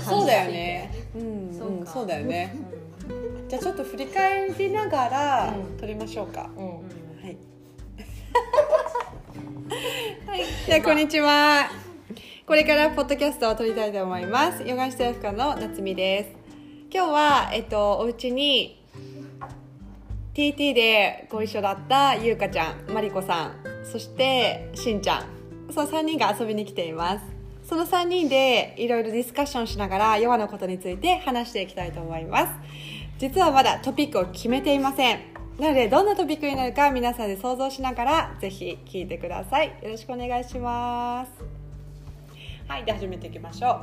[0.00, 2.54] そうだよねうんそうかうんそうだよね
[3.48, 6.72] じゃあちょっと振り返りながらうん撮りましょうか、うんは
[7.28, 7.36] い。
[10.26, 11.68] はい、じゃあこんにちは。
[12.46, 14.64] これからポッドキャストを撮りたいと思います。
[14.64, 16.30] ヨガンシテラフカの夏美です。
[16.92, 18.80] 今日はえっとお家に
[20.34, 23.54] TT でご一緒だったゆうかちゃん、まりこさん、
[23.84, 25.26] そしてしんちゃん、
[25.72, 27.24] その3人が遊びに来ています。
[27.70, 32.52] その3人でいろいろディスカッションしながらヨガのことについて話していきたいと思います。
[33.18, 35.20] 実はまだトピックを決めていません。
[35.56, 39.68] なのでどんなトピックになるか皆さんで想像しながらぜひ聞いてください。
[39.84, 41.59] よろしくお願いします。
[42.70, 43.80] はい、で始めていきましょ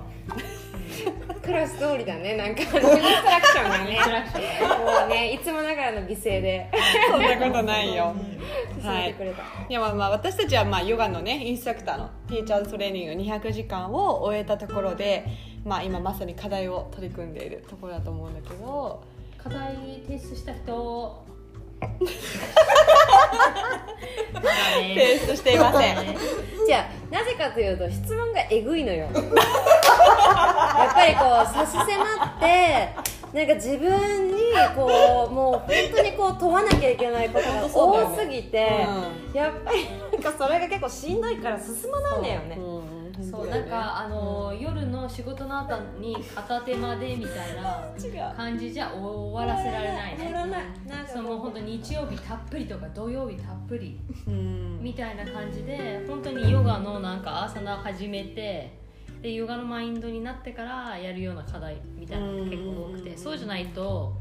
[1.43, 2.61] クラス通りだね なんか。
[2.61, 3.99] あのインストラクションがね。
[5.01, 6.71] もうねいつもながらの美声で。
[6.73, 7.11] う。
[7.11, 8.15] そんなことないよ。
[8.81, 9.13] はい。
[9.67, 15.25] いやまあまあ私たちはまあヨガのねインストラクターのティーチャーズトレーニング200時間を終えたところで、
[15.65, 19.03] まあ、今まさに課題を取り組んでいるところだと思うんだけど。
[19.37, 19.75] 課題
[20.07, 21.25] 提出した人。
[24.71, 25.97] 提出していません。
[26.65, 29.07] じゃあなぜかというと質問がえぐいのよ。
[29.13, 32.89] やっぱりこう差し迫って
[33.33, 34.33] なんか自分に
[34.75, 38.85] こうもう本当にこう問わなきゃいけないことが多すぎて、
[39.33, 42.57] やっぱりなんかそれが結構しんどいから進まないんだよね、
[43.27, 50.25] うんそうなんかあの、夜の仕事の後に片手間でみたいな違う感じじゃ終わらせられないね。
[50.25, 50.63] 乗らない。
[50.87, 54.79] なんかそうもう本当日曜日たっぷりとか土曜日たっぷりうん。
[54.81, 58.77] みたいな感じで本当にヨガのなんかアーサナ始めて
[59.21, 64.13] でヨガのマインドになってからやるような課題みたいなのが結構多くてそうじゃないと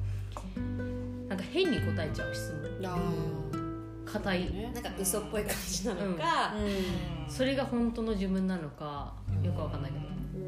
[1.28, 2.90] なんか変に答えちゃう質問。
[2.90, 2.98] あ
[4.06, 4.70] 硬いーね。
[4.72, 6.54] なんか嘘っぽい感じなのか、
[7.28, 10.04] それが本当の自分なのかよくわかんないけど。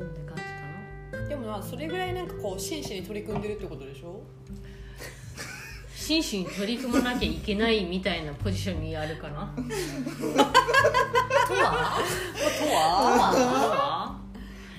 [0.06, 1.28] って感じかな。
[1.28, 4.22] でもまあそれぐらいなんかこう真摯に取り組んでるってことでしょ？
[5.94, 9.52] 真摯に取り組まなきゃいけないみたいなポジションにあるかな？
[11.46, 11.98] とは？
[12.58, 13.32] とは？
[13.32, 14.20] とは？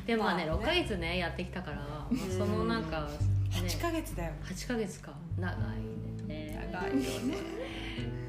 [0.08, 0.64] でもまあねまあね。
[0.64, 3.08] 6ヶ月ねやってきたから、まあそのなんか、ね、
[3.52, 4.34] 8ヶ月だよ。
[4.44, 5.14] 8ヶ月か。
[5.38, 5.56] 長い
[6.28, 6.68] ね。
[6.72, 7.38] 長いよね。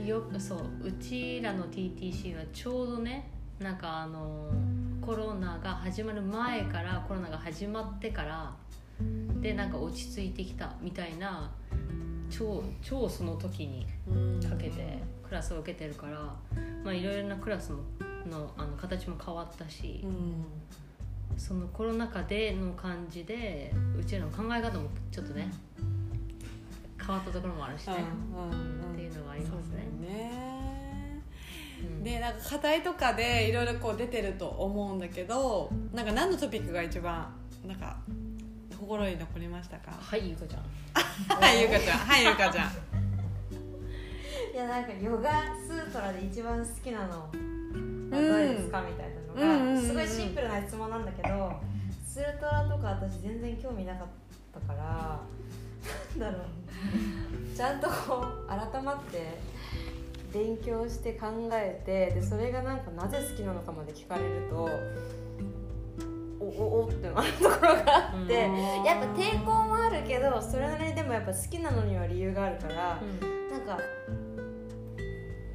[0.06, 4.50] よそううちらの TTC はちょうどねなんかあの
[5.02, 8.54] コロナが始まる前からコロナが始まってから
[9.40, 11.50] でなんか落ち着いてきたみたいな
[12.30, 13.86] 超超その時に
[14.48, 16.34] かけてクラスを受けてるから
[16.82, 17.80] まあいろいろなクラスも
[18.30, 20.44] のあの形も変わったしうん。
[21.36, 25.50] そのコロナ禍での感じでうちらの考え方もちょっとね
[26.98, 30.49] 変わったところもあるしね、っていうのがありますね。
[32.02, 37.32] でなんか課題とかでいろいろこう出てると思うんだけどなんか何のトピックが一番
[37.66, 37.96] なんか
[38.78, 39.92] 心に残りましたか？
[40.00, 40.62] はいゆうこちゃん。
[41.40, 41.98] はいゆうかちゃん。
[41.98, 42.70] はいゆうかちゃん。
[44.54, 47.20] いやなんかヨガスートラで一番好きなの。
[47.20, 47.28] は
[48.10, 51.60] どれですかみたいなのがすごいシンプルな質問なんだけど
[52.04, 54.06] スートラとか私全然興味なかっ
[54.52, 55.20] たから
[56.18, 57.56] なんだろう。
[57.56, 59.38] ちゃんとこう改まって
[60.32, 64.68] 勉強して考えてでそれがなんかなぜ好きなのかまで聞かれると
[66.40, 73.00] おおおってなるところがあってうんやっぱ抵抗もあるけどそれなりにでもやっぱ好きなのには理由があるから。
[73.50, 73.78] なんか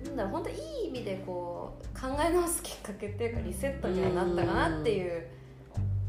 [0.04, 5.28] なんだろう本当いい意味でこう考え直すきっかけっていうかリセットにはなったかなっていう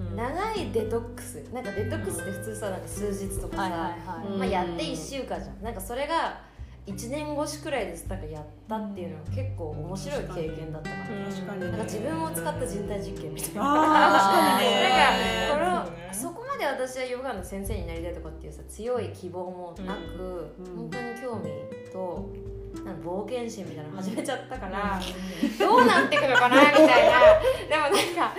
[0.01, 0.17] うん。
[0.17, 1.37] 長いデトックス。
[1.53, 3.97] なんかデトックスって普通さなんか数日とかさ、
[4.37, 5.63] まあ、やって1週間じゃん。
[5.63, 6.41] なんかそれが
[6.87, 11.61] 1年越しくらいですなんかやったっていうのは結構面白い経験だったかな、うん確かに。
[11.61, 13.63] ねなんか自分を使った人体実験みたいな。
[13.63, 14.13] あー。
[14.13, 15.49] 確かにね。
[15.49, 20.77] なんかこのそこまで私はヨガの先生になりたいとかっていうさ強い希望もなく、うん。
[20.77, 21.51] 本当に興味
[21.93, 22.31] と
[22.85, 25.01] なんか冒険心みたいなの始めちゃったから、
[25.59, 26.89] どうなってくのかなみたいな。
[27.69, 28.35] でもなんか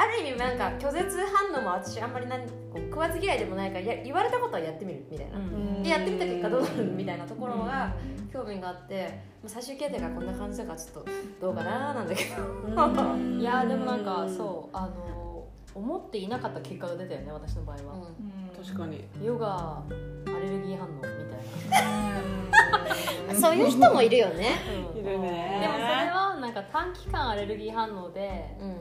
[0.00, 2.46] ある意味なんか拒絶反応も私あんまりなんこ
[2.76, 5.82] う食わず嫌いでもないからや言われたことはやってみるみたいな、うん。
[5.82, 7.92] でやってみた結果どうなるみたいなところが
[8.32, 11.10] 興味があって、まあ最終形態がこんな感じだからちょっと
[11.40, 12.32] どうかななんだけど。
[13.40, 17.82] いやでもなんかそうあの思っていなかった結果が出たよね私の場合は、
[18.64, 19.04] 確かに。
[19.20, 19.82] ヨガア
[20.40, 21.10] レルギー反応みたい
[23.34, 24.60] な、そういう人もいるよね。
[24.96, 25.57] いるね
[26.48, 28.76] なんか短期間アレルギー反応でうん。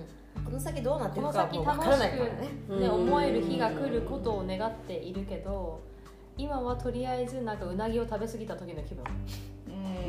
[0.46, 2.32] この先どうなってこのるか先楽しもう分からないからね。
[2.70, 5.82] く、ね、思える日が来ることを願っているけど
[6.38, 9.04] 今はとりあえずなんかうなぎを食べ過ぎた時の気分。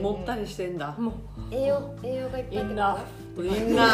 [0.01, 0.93] もったりしてんだ。
[0.93, 1.15] もう。
[1.51, 2.99] 栄養栄養がいっぱいインナ
[3.37, 3.85] みんな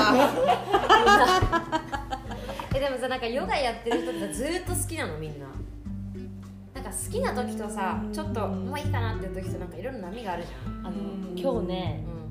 [2.75, 5.47] えでもさなんかヨガやってる人ってずっと好きなのみんな。
[6.75, 10.87] なんか好きな時とさちょっともういいかなっていう時となんかいろんな波があるじゃん。
[10.87, 11.39] あのうん。
[11.39, 12.24] 今日ねうあの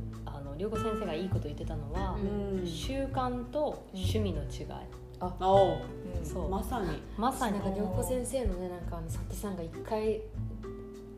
[0.63, 2.65] 涼子先生がいいこと言ってたのは、うん。
[2.65, 4.65] 習慣と趣味の違い、
[5.42, 5.74] お。
[5.74, 5.80] う
[6.24, 6.50] そう。
[6.50, 7.01] まさに。
[7.18, 10.24] まさにんなんか涼子先生のねなんかあの佐手さんが一回うん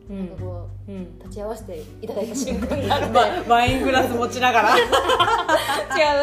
[0.08, 2.98] なんかこううん立ち会わせていただいた瞬間があ
[3.40, 3.50] って。
[3.50, 4.76] ワイングラス持ちながら。
[4.78, 4.84] 違う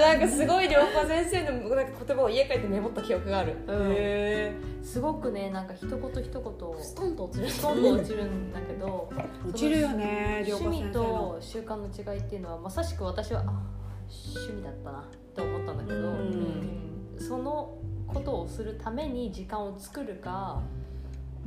[0.02, 3.58] なんかすごい涼子先生のなんか言葉を家帰ってメモった記憶がある。
[3.68, 7.50] へすごくねなんか一言一言ストンと落ちる。
[7.50, 11.04] ストンと落ちるんだけどー落ちるよね趣味先生の。
[11.04, 13.62] と習慣の違いっていうのはまさしく私はあ
[14.36, 15.04] 趣味だったなっ
[15.34, 17.16] て思ったんだけど、うん。
[17.18, 17.78] その
[18.08, 20.62] ことをするために時間を作るか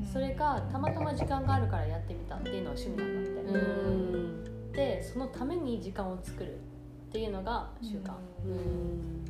[0.05, 4.73] それかたまたま時間があるからやってみたっていうのは趣味なんだって、うん。
[4.73, 6.59] でそのために時間を作るっ
[7.11, 8.13] ていうのが習慣、
[8.45, 9.25] うん。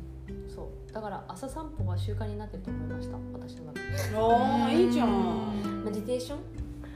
[0.53, 0.93] そう。
[0.93, 4.17] だから朝散歩は習慣になってると思いました私の中で。
[4.17, 5.83] おーいいじゃん。
[5.85, 6.39] メディテーション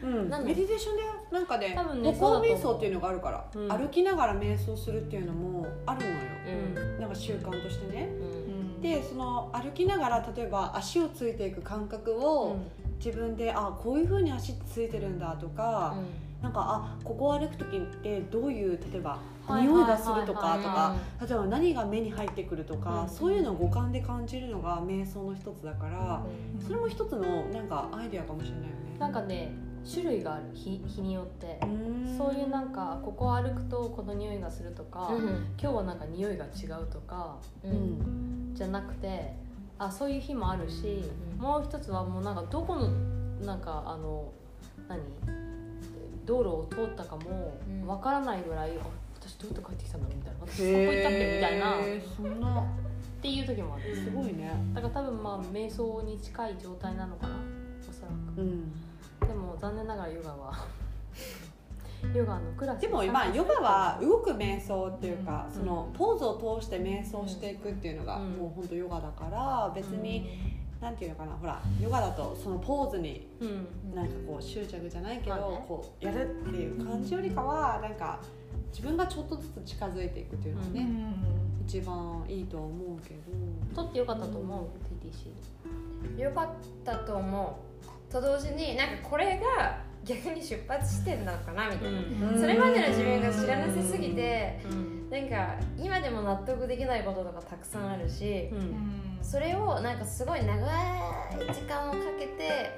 [0.04, 0.30] うん。
[0.30, 3.70] なんだメディテーションでなんかね多分ね歩行瞑想っていうのがあるから、うん。
[3.70, 6.16] 歩きながら瞑想するっていうのもあるのよ、
[6.48, 7.00] うん。
[7.00, 8.10] なんか習慣としてね。
[8.20, 8.82] うん。
[8.82, 12.58] でその歩きながら例えば足をついていく感覚を
[13.04, 15.96] 自分で、あこういうふうに足ってついてるんだとか、
[16.42, 26.24] なんかあここを歩く時ってどういう例えばはい匂いがするとかはいとか例えば何が目に入ってくるとか、うんそういうのを五感で感じるのが瞑想の一つだから、
[26.64, 28.72] それも一つのなんかアイデアかもしれないよね。
[29.00, 29.52] なんかね
[29.84, 31.60] 種類がある日日によって。
[31.64, 32.18] うん。
[32.18, 35.10] そういうなんかここを歩くとこの匂いがするとか、
[35.60, 38.56] 今日はなんか匂いが違うとかううんん。
[38.56, 39.34] じゃなくて
[39.84, 41.04] あそういう日もあるし、
[41.38, 41.42] うん。
[41.42, 42.90] もう一つはもうなんかどこの
[43.44, 44.32] なんかあの
[44.88, 45.02] 何？
[46.24, 47.88] 道路を通ったかもうん。
[47.88, 48.82] わからないぐらい、あ
[49.20, 50.40] 私どうやって帰ってきたんだろうみたいな。
[50.42, 51.76] 私そこ行ったっけみたいな。
[52.16, 52.64] そんな。
[53.22, 53.96] ていう時もある。
[53.96, 54.52] すごいね。
[54.76, 57.36] だから多分まあ瞑想に近い状態なのかな
[57.90, 58.42] おそらく。
[58.42, 58.72] うん。
[59.28, 60.54] でも残念ながらヨガは
[62.14, 65.54] ヨガのクラスでもまあヨガは動く瞑想っていうか、うん。
[65.54, 68.32] そのポーズを通して瞑想していくっていうのが、うん。
[68.32, 73.96] もう本当ヨガだから別に、なんていうのかなほらヨガだとそのポーズにうん。
[73.96, 78.20] なんかこう執着じゃないけど、こうやるっていう感じよりかはなんか
[78.72, 80.88] 自分がちょっとずつ近づいていくっていうのがね、
[81.66, 83.22] 一番いいとは思うけど。
[83.76, 84.68] 取ってよかったと思う
[85.06, 86.48] ？TTC よかっ
[86.84, 87.60] たと思
[88.10, 88.12] う。
[88.12, 95.10] と同時になんかこれが逆に出発地点なのかなみたいな、それまでの自分が知らなさすぎてうん。
[95.10, 99.20] なんか今でも納得できないこととかたくさんあるしうん。
[99.22, 100.60] それをなんかすごい長い
[101.54, 102.78] 時間をかけて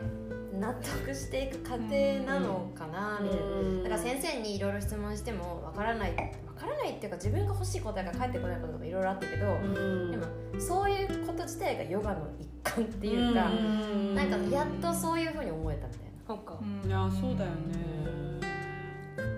[0.59, 1.85] 納得していく過程
[2.25, 3.83] なのかなみたいな。
[3.83, 6.15] だから先生にいろいろ質問してもわからない
[6.45, 10.11] わからないっていうか自分が欲しい答えが返ってこないこととかいろいろあったけど、うん。
[10.11, 10.25] でも
[10.59, 14.15] そういうこと自体がヨガの一環っていうか、うん。
[14.15, 16.12] なんかやっとそういうふうに思えたみたいな。
[16.25, 16.59] そっか。
[16.85, 18.39] いやそうだよね。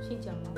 [0.07, 0.51] しんちゃんは？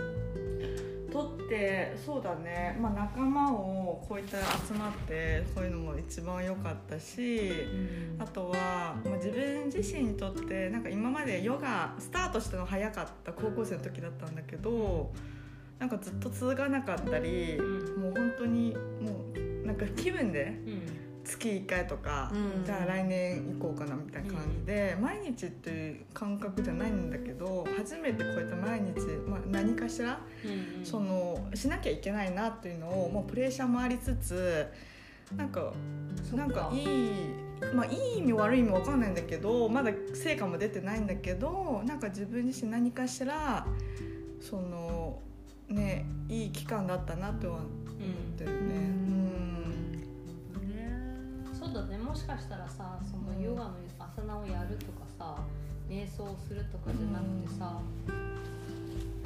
[1.10, 7.54] とってそうだね、まあ、仲間をこういった集まってこういうのも一番良かったし
[8.20, 15.12] あとは、まあ、自分自身にとってなんか今までヨガスタートしたの早かった高校生の時だったんだけど
[15.80, 17.58] なんかずっと続かなかったり
[17.98, 20.54] もう本当にもうなんか気分で
[21.28, 22.66] 月1回とか、うん。
[22.66, 30.20] じゃあ来年行こうかなみたいな感じで、毎日っていう感覚じゃないんだけど初めてこうやって毎日、まあ、何かしら
[30.84, 34.68] そのしなきゃいけないなっていうのをもうプレッシャーもありつつ
[35.36, 35.74] なんか
[36.34, 37.12] なんかいい
[37.74, 43.66] まあいい意味悪い意味わかんないんだけどまだ成果も出てないんだけどなんか自分自身何かしら
[44.40, 45.20] その
[45.70, 47.68] ねいい期間だったなとは思っ
[48.38, 49.07] てるね。
[51.68, 55.36] うんそうだねもしかしたらさそのヨガのアサナをやるとかさ
[55.90, 57.80] 瞑想するとかじゃなくてさ、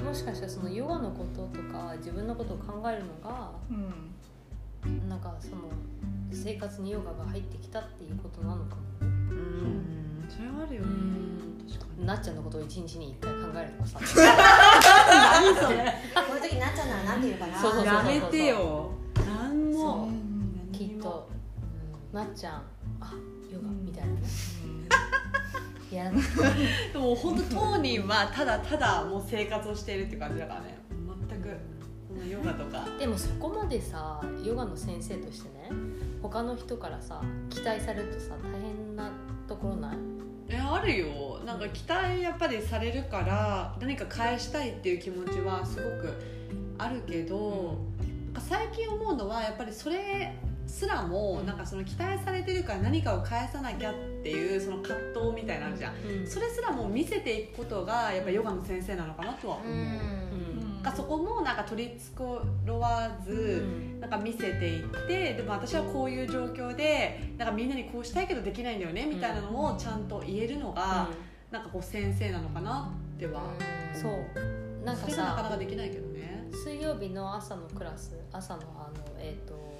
[0.03, 5.63] もしかしたらそのヨガのこととか自分のことを考えるのがうんなんかその
[6.31, 10.87] 生活にヨガが入ってきたっていうことなのかもうんそれはあるよね。
[11.67, 12.05] 確かに。
[12.05, 13.99] なっちゃんのことを一日に一回考えるとかさ
[15.41, 15.93] 何それ。
[16.15, 17.59] こういう時になっちゃうならなんて言うかな。
[17.59, 18.91] そうそうそうやめてよ。
[19.27, 20.09] 何そも。
[20.71, 21.30] うきっと
[22.13, 22.63] なっちゃん
[22.99, 23.13] あ
[23.51, 24.11] ヨガみたいな。
[24.13, 24.21] ね
[25.91, 26.11] いや。
[26.93, 30.77] でも本当当人はただただもう生活をしているって感じだからね。
[31.29, 31.49] 全く
[32.09, 32.85] このヨガとか。
[32.99, 35.69] でもそこまでさヨガの先生としてね
[36.21, 39.09] 他の人からさ期待されるとさ大変な
[39.47, 39.97] ところない？
[40.49, 41.39] えあるよ。
[41.45, 46.13] なんか期待やっぱりされるから何か返したいっていう気持ちはすごく
[46.77, 47.77] あるけど、
[48.25, 50.35] なんか最近思うのはやっぱりそれ
[50.71, 56.27] すらもなんかその期待されてるから何かを返さなきゃっていうその葛藤みたいなのあるじゃん、うん。
[56.27, 60.81] それすらも見せていくことがやっぱヨガの先生なのかなとは思う、うん。
[60.81, 60.93] なん。
[60.93, 63.35] かそこもなんか取り繕わず、う
[63.97, 63.99] ん。
[63.99, 71.09] なんか見せていってでも私はこういう状況でなんかみんなにこうしたいけどできないんだよねみたいなのをちゃんと言えるのが、
[71.51, 73.43] なんかこう先生なのかなっては、
[73.93, 74.85] そう。
[74.85, 74.95] なん。
[74.95, 76.47] かそれがなかなさかできないけどね。
[76.51, 79.70] 水曜日の朝のクラス朝のあのえっ、と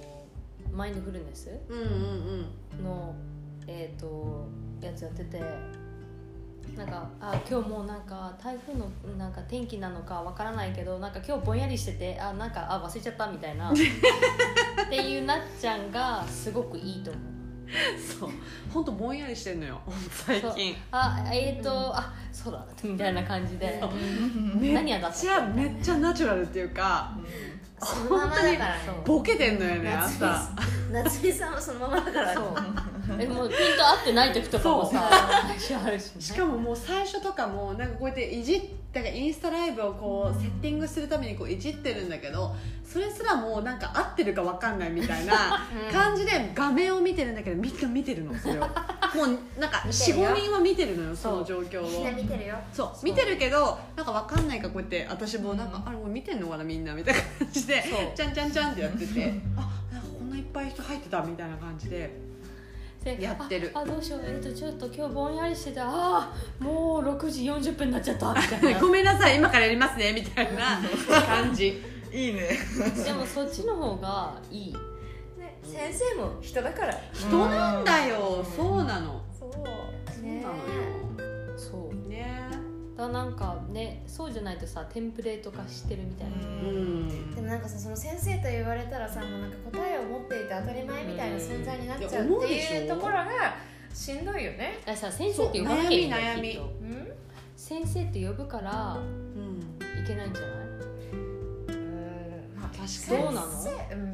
[0.72, 1.86] マインドフルネスうんうん
[2.78, 2.84] うん。
[2.84, 3.14] の
[3.66, 4.48] えっ、と
[4.80, 5.40] やつやってて
[6.76, 8.88] なんかあ今日もうなんか台風の
[9.18, 13.74] なんか天気なのかわからないけどなんか今日ぼんやりしててあなんかあ忘れちゃったみたいな っ
[14.88, 17.22] ていうなっちゃんがすごくいいと思う。
[17.98, 18.30] そう。
[18.72, 19.80] 本当ぼんやりしてんのよ。
[20.10, 20.76] 最近。
[20.90, 23.82] あえっ、とあそうだみたいな感じで。
[24.60, 27.16] め何やだっっちゃめっちゃナチュラルっていうか
[27.84, 28.58] そのままだからね。
[29.04, 30.50] ボケてんのよね夏美朝。
[30.92, 32.34] 夏美さんはそのままだから。
[32.34, 32.54] そう。
[33.18, 36.20] えもうピント合ってない時とかもさあるしね。
[36.20, 38.60] しかももう最初とかもなんかこうやっていじっ
[38.92, 48.68] だからインスタライブをこうセッティングするためにこういじってるんだけどそれすらもうなんか合ってるか分かんないみたいな 感じで画面を見てるんだけどみんな見てるのそれを
[49.14, 50.28] もうなんか見てるよ。
[50.30, 52.56] 45人は見てるのよその状況みんなを見てるよ。
[52.72, 53.04] そう。
[53.04, 58.16] 見てるけどなんか分かんないからこうやって私もなんか、あれこれ見てんのかなみんなみたいな感じでそう。
[58.16, 59.60] ちゃんちゃんちゃんってやってて あ
[59.92, 62.10] なんかこんないっぱい人入ってたみたいな感じで
[63.04, 63.70] でやってる。
[63.74, 68.80] ああどうしようえっ、とちょっと今日ぼんやりしててああもう6時40分になっちゃったみたいな。
[68.80, 70.80] ごめんなさい今からやりますねみたいな
[71.26, 71.82] 感じ。
[72.12, 72.58] いいね。
[73.04, 74.72] でもそっちの方がいい。
[74.72, 74.91] ね
[75.62, 76.94] 先生も人だから。
[77.12, 78.44] 人なんだよ。
[78.56, 79.22] そうなの。
[79.38, 79.52] そう。
[79.52, 80.52] そうなのよ。
[81.56, 82.08] そう。
[82.08, 82.48] ね。
[82.96, 87.34] だなんかねそうじゃないとさテンプレート化してるみたいな、うん。
[87.34, 93.24] でもなんかさその先生と言われたらさもうなんか答えを持っていて当たり前みたいな存在になっちゃうっていうところが
[93.94, 94.78] しんどいよね。
[94.84, 96.48] だからさ先生って呼ばなきゃいいんだよそう悩み。
[96.50, 96.64] きっと。
[96.64, 97.12] うん？
[97.56, 99.60] 先生って呼ぶからうん。
[100.04, 100.50] いけないんじゃない？
[101.68, 102.54] うん。
[102.60, 102.88] まあ確かに。
[102.88, 103.62] そうなの？
[103.62, 104.11] 先生うん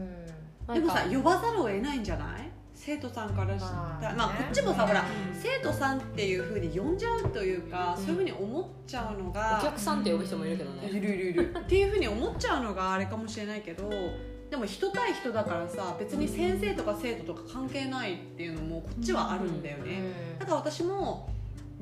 [0.75, 2.51] でもさ呼ばざるを得ないんじゃない？
[2.75, 5.07] 生徒さんからしたまあらまあねこっちもさほらうん。
[5.35, 8.05] 生徒さんっていうふうに呼んじゃうというかうん。
[8.05, 10.89] そういうふうに思っちゃうのおが客さんって呼ぶ人もいるけどね。
[10.89, 11.55] いるいるいる。
[11.59, 13.91] っていうふうに思っちゃうのがあれかもしれないけど
[14.51, 20.01] でも人対人だからさ別に先生とか生徒とか関係ないっていうのもこっちはあるんだよね、
[20.39, 21.29] だから私も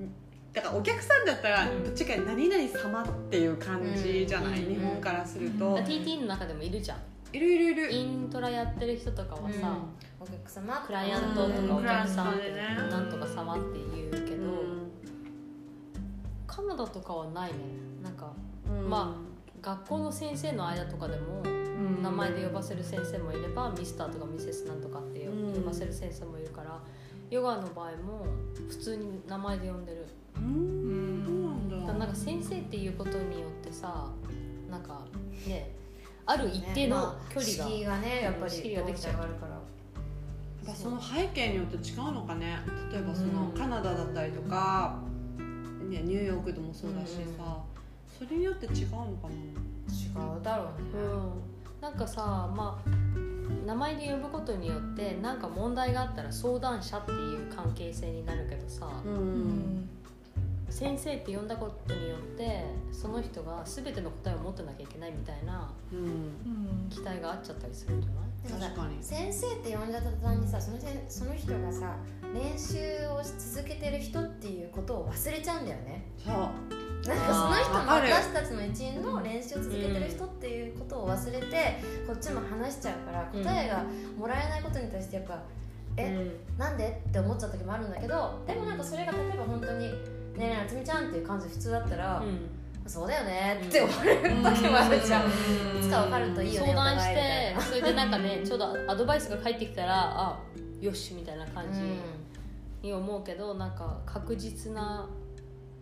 [0.00, 0.12] ん
[0.52, 1.82] だからお客さんだったらうん。
[1.84, 5.74] ぶっちゃけ何々様っていう感じじゃない、うん日本からすると、うん。
[5.84, 6.98] TT の中でもいるじゃん
[7.36, 7.92] いるいるいる。
[7.92, 9.76] イントラやってる人とかはさ、
[10.18, 10.82] お客様？
[10.86, 11.68] クライアントとうん。
[11.68, 14.90] かお客さんなんとか様って言うけど、うん。
[16.46, 17.58] カナダとかはないね。
[18.02, 18.32] なんか
[18.66, 18.88] うん。
[18.88, 19.16] ま
[19.60, 22.02] 学校の先生の間とかでもうん。
[22.02, 25.52] 名前で呼ばせる先生もいればミスターとかミセスなんとかって呼うん。
[25.52, 26.80] 呼ばせる先生もいるから
[27.30, 28.24] ヨガの場合も
[28.68, 30.06] 普通に名前で呼んでる。
[30.36, 31.24] うん。
[31.26, 34.10] そうなんだだからなんか先生っていうことによってさ
[34.70, 35.02] なんか
[35.46, 35.76] ね
[36.26, 39.14] ある一定の距離が、敷居がねやっぱり敷居ができちゃう。
[39.14, 39.26] から。
[39.28, 42.58] やっぱその背景によって違うのかね。
[42.92, 43.52] 例えばそのうん。
[43.52, 44.98] カナダだったりとか、
[45.88, 47.62] ね、ニューヨークでもそうだしさ、
[48.18, 49.34] それによって違うのかな
[50.34, 51.00] 違うだろうね。
[51.00, 52.90] うん、なんかさまあ
[53.66, 59.88] 名前で呼ぶことによってなんか問題があったら相談者っていう関係性になるけどさ、うん
[60.76, 66.86] 先生って呼んだことによってその人が全ての答えを持ってなきゃいけないみたいなうん。
[66.90, 68.60] 期待があっちゃったりするんじゃない？
[68.60, 69.02] 確かに。
[69.02, 71.96] 先生って呼んじゃった途端にさそのせんその人がさ
[72.34, 72.76] 練習
[73.08, 76.04] をし続けてる人っていうことを忘れちゃうんだよね。
[76.22, 76.34] そう。
[77.08, 83.84] なんかその人も私たちの一員の練習を続けてる人っていうことを忘れてこっちも話しちゃうからうん答えが
[84.18, 85.38] もらえないことに対してやっぱ
[85.96, 87.02] え、なんで？
[87.08, 89.88] って思っちゃう時もあるんだけどでもなんかそれが例えば本当に
[90.38, 92.48] 「ねえねえなつみちゃん」っていう感じ普通だったらうん
[92.86, 95.26] 「そうだよね」って思われる時もあるじゃん。
[95.26, 95.30] い
[95.82, 100.38] つか分かるといいよね相談してそれでなんかねちょうどアドバイスが返ってきたらあ
[100.80, 101.80] よしみたいな感じ
[102.86, 105.08] に思うけどなんか確実な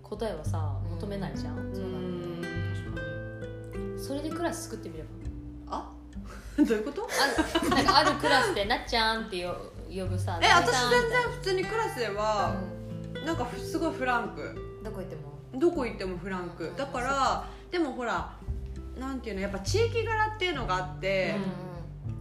[0.02, 0.90] 答えはさうん。
[0.96, 1.74] 求めないじゃん、うん。
[1.74, 1.82] そう
[2.96, 3.98] だね。
[3.98, 5.04] それでクラス作ってみれ
[5.66, 5.76] ば？
[5.78, 5.90] あ？
[6.56, 7.08] どういうこと？
[7.08, 7.70] ある。
[7.70, 9.56] なんかあるクラスでなっちゃんってよ
[9.88, 12.83] 呼ぶさえ私全然普通にクラスではう
[13.24, 14.42] なんかすごいフランク。
[14.42, 15.60] んどこ行っても？
[15.60, 16.72] どこ行ってもフランク。
[16.76, 18.36] だからでもほら
[18.98, 21.34] なんていうのやっぱ地域柄っていうのがあって、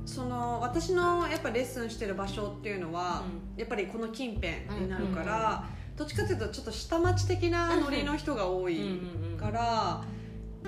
[0.06, 3.24] その私のやっぱレッスンしてる場所っていうのは、
[3.58, 9.00] やっぱりこの近辺になるから、どっちかっていうとちょっと下町的なノリの人が多い
[9.40, 10.04] から、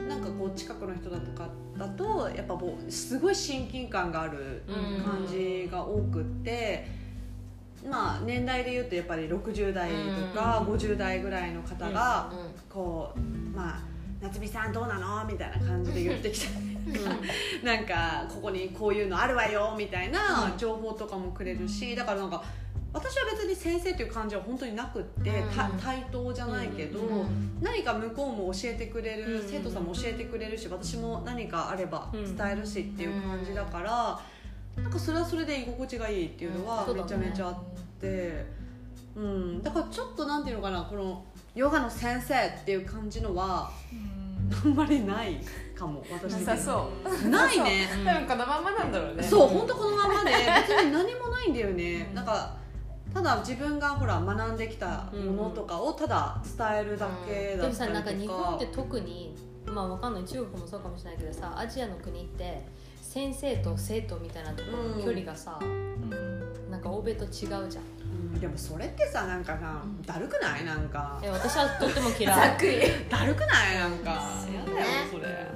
[0.08, 4.64] なんかこう近くの人だとかだとやっぱもうすごい親近感がある
[5.04, 6.88] 感じが多くって、
[7.90, 12.32] まあ年代で言うとやっぱり60代とか50代ぐらいの方が
[12.70, 13.20] こう
[13.56, 13.80] まあ
[14.22, 15.26] 夏美さんどうなの？
[15.26, 16.50] みたいな感じで言ってきた。
[17.64, 22.44] なんかここにこういうのあるわよみたいな情報とかもくれるしだからなんか
[22.94, 27.26] 私は別に先生という感じは本当になくって、た対等じゃないけど、
[27.62, 34.22] 何か向こうも教えてくれる、生徒さんも教えてくれるし私も何かあれば伝えるしっていう感じだから、
[34.78, 36.98] なんかそれはそれで居心地がいいっていうのはうん。
[36.98, 37.56] めちゃめちゃあっ
[38.02, 38.46] て、
[39.16, 39.64] うん。
[39.64, 43.72] だからちょっとなんていうのかなこのヨガの先生っていう感じのは
[44.64, 45.38] あんまりない
[45.76, 46.90] かも私的になさそ
[47.26, 47.30] う。
[47.30, 47.88] ないね。
[48.06, 49.24] 多分このまんまなんだろうね。
[49.24, 52.12] そう本当このままで別に何もないんだよね。
[52.14, 52.56] なんか
[53.14, 60.26] ただ自分がほら学んできたものとかをただ伝えるだけでもさだったりなんか日とか本って特にまあわかんない。
[60.26, 62.68] 中国もそうかもしれないけどさアジアの国って
[63.16, 65.58] 先生と生徒みたいなところの距離がさ、
[66.70, 67.64] なんか欧米と違うじゃん。
[68.34, 68.40] うん。
[68.42, 70.66] でもそれってさなんかさだるくない？
[70.66, 71.18] なんか。
[71.24, 72.30] え私はとっても嫌。
[72.30, 72.78] いざっくり。
[73.10, 73.76] だるくない？
[73.80, 74.22] なんか。
[74.42, 74.58] そうね。
[74.58, 75.48] やだよそれ。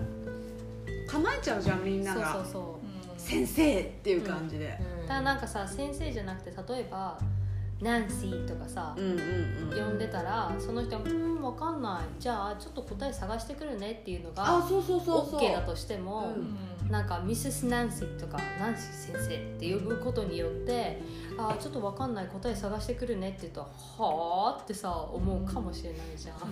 [1.05, 2.31] 構えちゃうじゃんみんなが。
[2.31, 2.79] そうそうそ
[3.17, 3.19] う。
[3.19, 4.79] 先生っていう感じで。
[5.05, 7.19] ただなんかさ先生じゃなくて例えば
[7.81, 9.19] ナンシーとかさうんうん
[9.71, 9.85] うん。
[9.89, 12.03] 呼んでたらその人は「うん分かんない。
[12.21, 15.39] じゃあちょっと答え探してくるね」っていうのがあそうそうそうそう。
[15.39, 16.91] OK だとしても、うん。
[16.91, 20.99] なんかミセス・ナンシーとかナンシー先生って呼ぶことによって
[21.37, 23.69] あちょっと分かんない答え探してくるねって言うとは
[24.57, 26.47] あってさ思うかもしれないじゃん、そ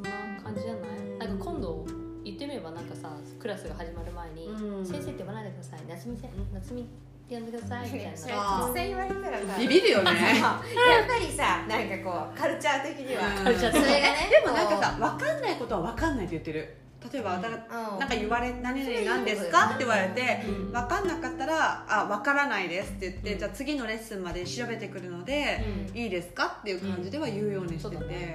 [0.00, 0.10] んな
[0.42, 0.78] 感じじゃな
[1.26, 1.28] い？
[1.28, 1.84] なんか今度
[2.24, 4.86] 言ってみればなんかさクラスが始まる前に「うん。
[4.86, 5.80] 先生って呼ばないでください。
[5.86, 6.16] 夏美
[6.54, 6.86] 夏美
[7.28, 8.10] って呼んでください」みたいな。
[8.10, 8.70] あー。
[8.70, 10.10] 突然言われたらさビビるよね。
[10.40, 10.60] や
[11.04, 13.28] っぱりさなんかこうカルチャー的には。
[13.28, 13.44] うん。
[13.44, 14.28] カルチャーそれがね。
[14.30, 16.74] でもなんかさ分かんないことは分かんないって言ってる。
[17.12, 17.98] 例えば、だからうん。
[18.00, 23.38] なんか言われ「何々なんですか?」って言われてうん分かんなかったら「あ分からないです」って言って、うん。
[23.38, 25.96] じゃあ次のレッスンまで調べてくるので、うん。
[25.96, 26.56] いいですか？
[26.60, 28.34] っていう感じでは言うようにしてて、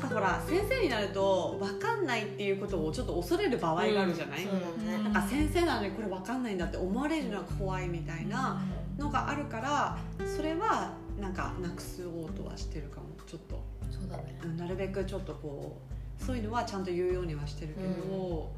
[0.00, 4.98] かほら先生になると分かんないっていうことをちょっと恐れる場合があるじゃない、うんね。
[5.04, 8.60] なんか先生なのにこれ分かんないんだって思われるのが怖いみたいな
[8.98, 13.06] のがあるからそれはなんかなくすおうとはしてるかも。
[13.26, 13.62] ちょっと。
[13.90, 14.38] そうだね。
[14.44, 15.78] うんなるべくちょっとこ
[16.20, 18.50] うそういうのはちゃんと言うようにはしてるけど、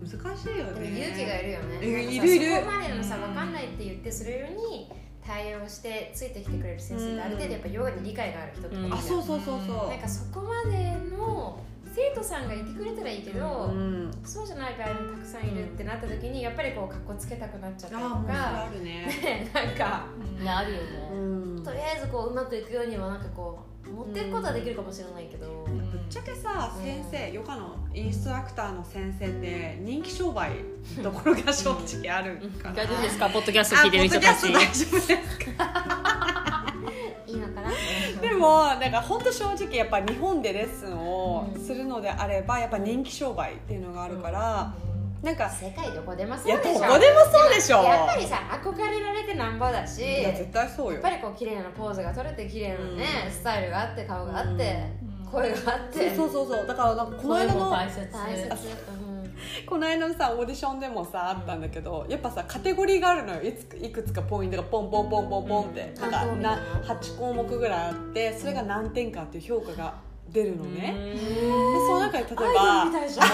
[0.00, 1.12] 難しいよね。
[1.12, 1.76] 勇気がいるよね。
[1.76, 2.56] いるいる。
[2.56, 4.90] そこまでのさ分かんないって言ってそれに
[5.26, 8.94] 対応してついてきてくれる先生ってある程度やっぱヨガに理解がある人とじゃん。
[8.94, 9.88] あそうそうそうそう。
[9.88, 11.60] なんかそこまでの
[11.94, 14.10] 生徒さんがいてくれたらいいけど、うん。
[14.24, 18.24] そうじゃない場合もたくさんいるってなった時にやっぱりこう格好つけたくなっちゃったりとか。
[18.28, 19.06] あるね。
[19.22, 20.06] ねなんか。
[20.42, 20.80] ねあるよ
[21.12, 21.53] うね
[21.96, 30.50] えずこううまくいくようにはなんかこう持っていくことはできるかもしれないけど、ぶっちゃけさ先生ヨガのインストラクターの先生って人気商売
[30.96, 31.70] のところが正
[32.02, 32.74] 直あるから。
[32.74, 33.28] 大丈夫ですか？
[33.28, 34.40] ポッドキャストあ聞いてる人たち。
[34.42, 36.74] ポッドキャスト大丈夫ですか？
[37.26, 37.70] いいのかな？
[38.22, 44.74] でもなんか本当正直やっぱ日本でレッスンをするのであればやっぱ人気商売っていうのがあるから、
[45.24, 46.80] なんか世界どこでもそいうやでしょ。
[46.80, 47.82] どこでもそうでしょ。
[47.82, 50.92] やっぱりさ憧れられてなんぼだしいや絶対そうよ。
[50.92, 53.32] やっぱりこう綺麗なポーズが取れて綺麗なね、うん。
[53.32, 54.84] スタイルがあって顔があって、
[55.24, 55.26] うん。
[55.26, 56.14] 声があって。
[56.14, 58.12] そうそうそうだからなんかこの声間のも大切。
[58.12, 58.50] 大切、
[59.64, 63.42] この間のさオーディションでもさあったんだけどやっぱさカテゴリーがあるのよ。
[63.42, 66.10] いついくつかポイントがポンポンポンポンポンって、うん。
[66.10, 69.94] なんかな8項目ぐらいあってそれが何点かっていう評価が
[70.34, 71.20] 出るのね、でね
[71.86, 73.26] その中で例えアイドルばみたいじゃん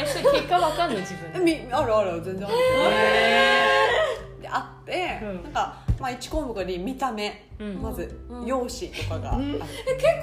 [0.00, 1.52] えそれ結果わかんの自分で。
[1.66, 2.56] みあるある全然ある、
[4.40, 5.42] であって、うん。
[5.42, 7.82] なんか、まあ、1項目に見た目、うん。
[7.82, 8.46] まず、うん。
[8.46, 9.62] 容姿とかがある、結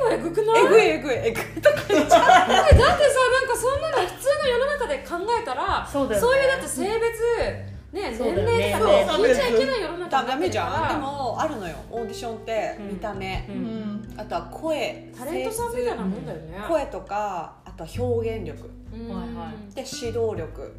[0.02, 0.66] 構えぐくない？
[0.66, 1.62] えぐいえぐいえぐい。
[1.62, 6.42] とか言っちゃうだってさなんかそんなの普通の世の中で考えたらそうだよね。
[6.42, 9.26] いうだって性別ね年齢とかねそう。
[9.26, 10.90] 聞いちゃいけない世の中ダメじゃん。
[10.90, 11.76] でもあるのよ。
[11.90, 14.14] オーディションってうん見た目、うん。
[14.18, 16.58] あとは声タレントさんみたいなもんだよね。
[16.68, 18.70] 声とかあとは表現力。
[18.94, 19.10] うん。
[19.10, 19.74] はいはい。
[19.74, 20.76] で指導力。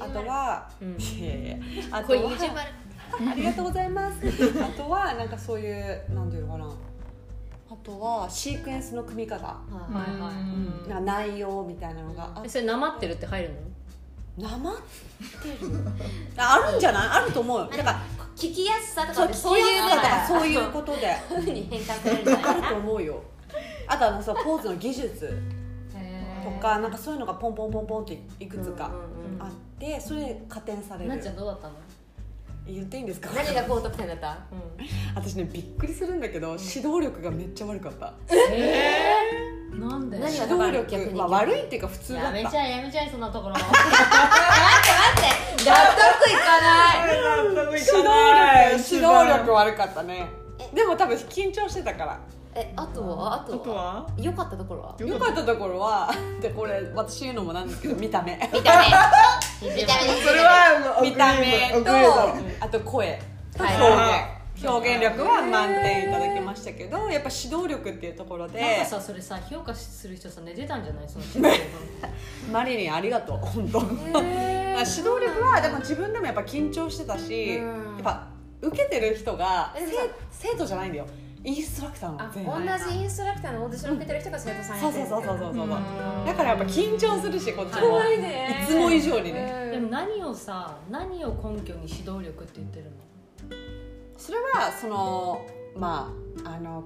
[0.00, 0.96] あとは、うん。
[0.98, 1.56] いやいや
[1.90, 2.30] あと声は
[3.30, 4.18] ありがとうございます。
[4.62, 6.70] あとはなんかそういうなんていうのかな。
[7.70, 9.46] あとはシークエンスの組み方。
[9.46, 10.88] ははいはい。
[10.88, 11.04] なん。
[11.06, 13.56] か内容みたいなのがそれなまってるって入るの？
[14.38, 14.76] なまっ
[15.42, 15.70] てる
[16.36, 17.08] あ あるんじゃない？
[17.08, 17.66] あると思うよ。
[17.66, 17.94] だからい
[18.36, 21.14] 聞きやすさとそうかそういう聞きやすさとかそういうことで。
[21.28, 22.40] ふうに変換されるんじゃな。
[22.40, 23.22] いあると思うよ。
[23.86, 25.38] あとあのさポーズの技術。
[26.44, 28.96] とかなんかそういうのがポンポンポンポンっていくつかうんう
[29.34, 31.08] んうんあってそれで加点される。
[31.10, 31.74] なっちゃんどうだったの？
[32.66, 33.30] 言っていいんですか？
[33.34, 34.38] 何が高得点だった？
[35.16, 38.12] 私ねびっくりするんだけど指導力がめっちゃ悪かった。
[38.30, 40.18] えなんで？
[40.18, 43.54] 何が指導逆に力、まあ、悪いっていうか普通だやめったちゃえやめちゃえそんなところ。
[43.58, 43.70] 納得
[46.30, 47.08] いかない。
[47.08, 47.16] 指
[47.72, 47.98] 指導力
[48.94, 50.28] 指導力悪かったね。
[50.74, 52.18] でも多分緊張してたから。
[52.54, 53.34] えあとは？
[53.34, 53.58] あとは？
[53.58, 54.06] あとは？
[54.16, 54.94] 良かったところは？
[54.98, 56.10] よ良かったところは
[56.40, 58.32] でこれ私言うのもなんですけど見た目。
[58.52, 58.86] 見た目。
[59.68, 61.90] 見 見た目それは見た目と
[62.64, 63.20] あと声。
[63.56, 63.74] とはい
[64.64, 71.08] 表現力は満点いただきましたけどやっぱ指導力っていうところなんでかさそれさ評価する人さ寝てたんじゃない？
[71.08, 71.60] その指導
[72.52, 73.78] マリリンありがとう本当。
[73.80, 77.98] 指導力はでも自分でもやっぱ緊張してたしやうん。
[77.98, 78.26] っぱ
[78.60, 81.06] 受けてる人がえ生生徒じゃないんだよ。
[81.44, 86.22] インストラクターの全同員じインストラクターのオーディションを受けてる人が生徒さんやそうってるそうそうそうそうそうう。
[86.22, 86.26] ん。
[86.26, 87.80] だからやっぱ緊張するしこっちも。
[87.90, 88.60] 怖いね。
[88.64, 89.70] いつも以上にね。
[89.70, 92.90] でも何をさ何を根拠に指導力って言ってるの？
[94.18, 96.12] それはそのま
[96.44, 96.84] ああの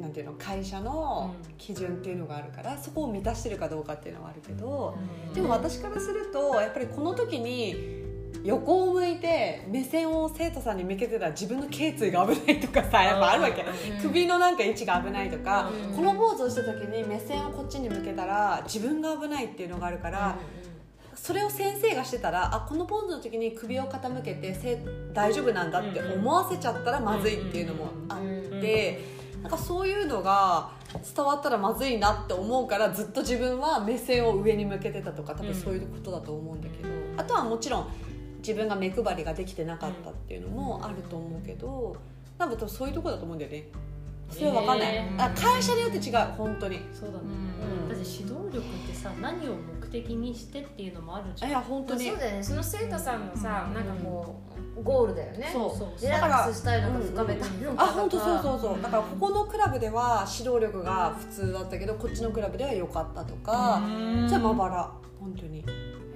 [0.00, 1.54] なんていうの会社のうん。
[1.56, 5.32] 基準っていうのがあるからそこを満たしてるかどうかっていうのはあるけどうん。
[5.32, 8.02] でも私からするとやっぱりこの時に
[8.42, 13.62] 横を向いて目線を生徒さんに向けてたら自分の頸椎が危ないとかさやっぱあるわけ。
[13.62, 14.02] うん。
[14.02, 15.96] 首のなんか位置が危ないとかうん。
[15.96, 20.36] このポーズをした時に目線をこっちに向けたら自分が危ないっていうのがあるから
[21.24, 24.78] それを先生がしてたらあこのポーズの時に首を傾けてせ
[25.14, 28.20] 大丈夫なんだって思わせちゃったらまずいっていうのもあっ
[28.60, 29.00] て
[29.40, 30.72] なんかそういうのが
[31.16, 37.88] 伝わったらまずいなって思うからずっと自分は目線を上に向けてたとか多分そういうことだと思うんだけどあとはもちろん
[38.40, 41.96] 自分が目配りができてなかったっていうのもあると思うけど
[42.36, 43.64] 多分そういうとこだと思うんだよね。
[44.30, 45.24] それは分かんない、えー。
[45.24, 46.80] あ会社によって違う本当に。
[46.92, 47.24] そうだね、
[47.82, 47.88] うん。
[47.88, 51.50] だって指導力ってさ何を目的にしてっていうのもあるじゃん。
[51.50, 52.08] いや本当に。
[52.08, 52.42] そうだよね。
[52.42, 54.40] その生徒さんのさなんかこ
[54.76, 55.48] うゴールだよね。
[55.52, 55.76] そう。
[55.76, 55.88] そう。
[56.00, 58.82] リラックスしたいのか深めたいのかあ本当そうそううそう。
[58.82, 63.80] だからここのクラブでは指導力が普通だったけどこっちのクラブでは良かったとか。
[64.28, 65.60] じゃあまばら本当に。
[65.60, 65.68] うん。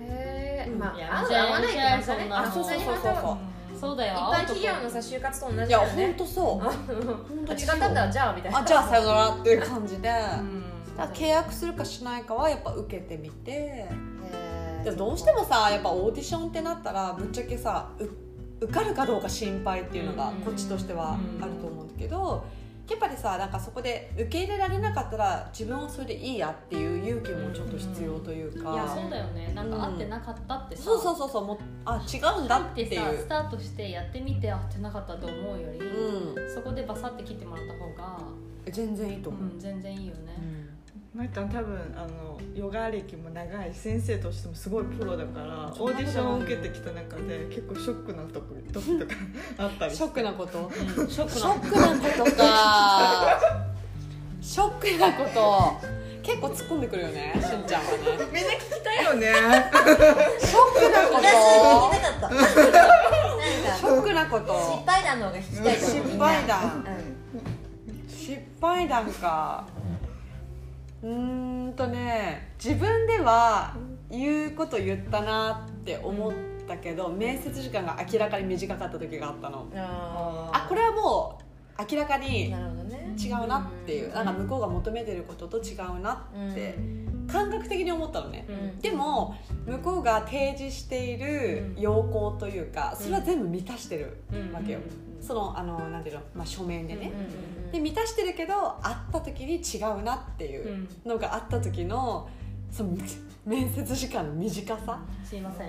[0.04, 2.28] へえまいやあ合う合わないって話だね。
[2.32, 3.36] あそうそうそうそうそう。
[3.80, 4.14] そうだよ。
[4.14, 6.44] 一般企業のさ就活と同じだいやよね本当そう。
[6.44, 6.74] 本
[7.46, 8.10] 当違ったんだ。
[8.10, 8.58] じゃあみたいな。
[8.58, 10.64] あじゃあさよならっていう感じで、うん
[11.06, 13.88] 契約するかしないかはやっぱ受けてみて。
[14.84, 20.37] でもどうしてもさやっぱオーディションってなったらぶっちゃけさう受かるかどうか心配っていうのがうん。
[20.37, 22.44] こっちとしてはあると思うんだけど
[22.88, 29.52] やっぱりさなんかそこで受け入れられなかったら自分はそれでいいやっていう勇気もちょっと必要というか、いやそうだよね。
[29.54, 38.18] なんか合ってなかったってさ、そうそうそうそうもうあ違うんだ入ってさスタートしてやってみて合ってなかったと思うより、うそこでバサって切ってもらった方が、
[38.70, 40.32] 全然いいと思う、うん、全然いいよね、
[41.18, 49.14] まいたん多分あのヨガ歴も長いし先生としてもすごいプロだからオーディションを受けてきた中で結構ショックなとこ時とか
[49.59, 50.70] あったりショックなこと？
[50.98, 51.09] うん。
[51.09, 53.40] ショックシなことか。
[54.40, 55.98] ショックなこと。
[56.22, 57.98] 結構突っ込んでくるよねしんちゃんはね。
[58.33, 59.33] みんな聞きたいよね。
[60.38, 61.22] ショックなこと。
[63.76, 64.54] ショックなこと。
[64.78, 66.85] 失敗談の方が聞きたい失敗談。
[67.35, 68.09] うん。
[68.09, 69.66] 失敗談か
[71.02, 73.74] うーんとね自分では
[74.11, 76.32] 言うこと言ったなって思っ
[76.66, 79.66] たけど面接時間が明らかに短かった時があったの。
[79.76, 84.12] ああこれはもう明らかに違うなっていう。
[84.12, 86.76] なんか向こうが求めてることと違うなって
[87.30, 88.46] 感覚的に思ったのね。
[88.48, 88.78] うん。
[88.80, 94.52] でも向こうが提示している要項というかそれは全部満たしてるうん。
[94.52, 94.80] わけよ
[95.20, 97.12] そのあのなんていうの、まあ、書面でね。
[97.72, 100.88] で満たしてるけど会った時に違うなっていううん。
[101.04, 102.28] のがあった時の
[102.70, 102.96] その
[103.44, 105.00] 面接時間の短さ。
[105.24, 105.68] すいません。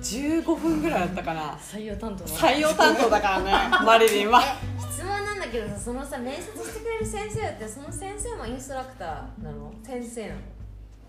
[0.00, 1.52] 15分ぐらいだったかな。
[1.56, 2.28] 採用担当の。
[2.28, 3.52] 採用担当だからね。
[3.84, 4.40] マリリンは。
[4.42, 9.72] え質問なんだけどさそのさ面接してくれる先生ってその先生もインストラクターなの？
[9.82, 10.40] 先生なの？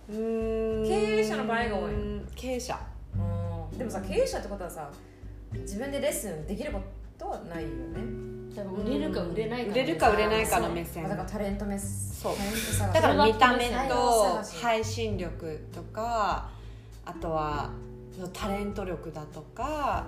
[0.10, 0.88] うーん。
[0.88, 1.91] 経営者の場合が多い。
[2.36, 2.80] 経営者。
[3.71, 3.78] うん。
[3.78, 4.89] でもさ経営者ってことはさ
[5.54, 6.86] 自分でレッスンできること
[7.29, 8.31] はないよね。
[8.55, 11.05] 多分売れるか売れないか売れるか売れないかの目線。
[11.05, 12.36] あだからタレント目そう。
[12.36, 12.93] タレント探し。
[12.95, 16.49] だから見た目と配信力とか
[17.05, 17.69] あとは
[18.34, 20.05] タレント力だとか、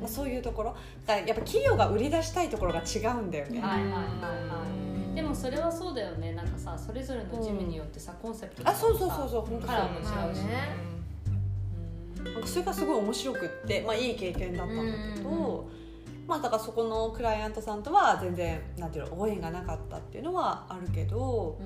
[0.00, 0.76] まあ、そういうところ。
[1.06, 4.02] だからやっぱ企業が売り出したいところが違うんだよね、はいはいはいは
[5.12, 5.14] い。
[5.14, 6.32] でもそれはそうだよね。
[6.32, 9.60] なんかさそれぞれのジムによってさ、コンセプトとかあそうそうそうそう。
[9.60, 10.34] カラーも違うし、まあね。
[10.90, 10.96] うん
[12.24, 14.82] なんかそれがすごい面白くって、まあ、いい経験だったんだ
[15.14, 15.75] けど、うん
[16.26, 21.60] まあだからそこのクライアントさんとは全然なんていうのご縁がなかったっていうのはあるけど、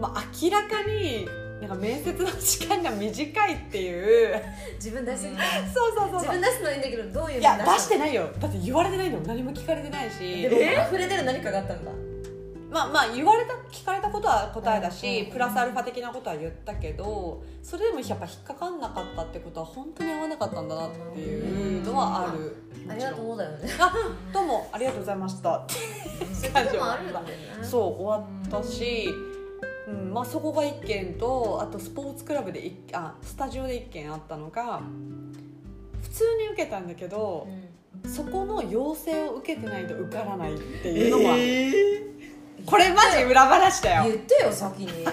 [0.00, 1.26] まあ、明らかに
[1.60, 4.42] なんか面接の時間が短いっていう。
[4.76, 8.28] 自分出しすぎたそうそうそう自分出すのはいいんだけどどういういや出面してないよ。
[8.38, 10.42] だって言われてないんだもん何も聞かれてないし。
[10.42, 10.56] でも
[10.88, 11.90] 溢れ出る何かがあったんだ
[12.74, 22.56] まあまあ言われた聞かれたことは答えだし、うんプラスアルファ的なことは言ったけどそれでもやっぱ引っかかんなかったってことは本当に合わなかったんだなっていうのはある、
[22.88, 23.70] ありがとうだよね。
[23.78, 23.92] あ
[24.32, 25.64] どうもありがとうございました。
[25.68, 27.34] そういうこともあるんだよね。
[27.62, 29.08] そう終わったし、
[29.88, 34.80] うんまあ、そこが1件とあとスポーツクラブで一あスタジオで1件あったのが
[36.02, 38.10] 普通に受けたんだけどう、ん。
[38.10, 42.13] そこの要請を受けてないと受からないっていうのもある、え
[42.66, 44.04] これマジ裏話だよ。
[44.04, 45.04] 言ってよ先に。
[45.04, 45.12] 条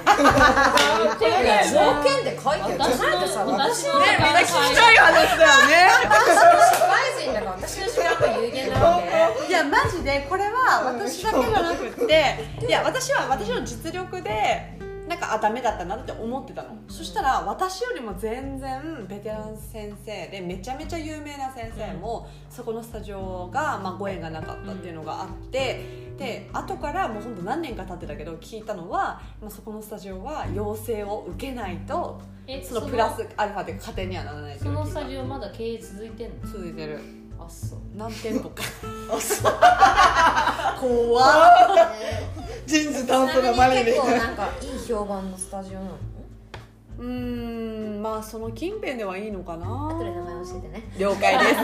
[2.04, 2.78] 件で書いてよ。
[2.78, 5.90] じゃないとさ私のねみんな聞きたい話だよね。
[6.06, 14.81] 私の社会人だから私の仕事は有限なわけいやマジでこれは私だけじゃなくっていや私は私の実力で
[15.12, 16.70] なんかあダメだったなって思ってたの。
[16.88, 36.48] そしたら私よりも全然ベテラン先生でめちゃめちゃ有名な先生も、そこのスタジオが、まあ、ご縁がなかったっていうのがあって、で後からもう本当何年か経ってたけど聞いたのは、まあ、そこのスタジオは要請を受けないとえそのプラスアルファで加点にはならないっていそうのスタジオまだ経営続いてんの？
[36.48, 37.00] 続いてる
[37.46, 37.80] あそう。
[37.96, 38.64] 何店舗か。
[39.12, 39.52] あそう。
[40.80, 41.92] 怖っ。
[42.66, 45.98] 人事担当のマリリン結構なんかいい評判のスタジオなの？
[47.00, 47.08] うー
[48.00, 49.66] んまあその近辺ではいいのかな。
[49.90, 50.84] 後で名前教えてね。
[50.98, 51.56] 了解です。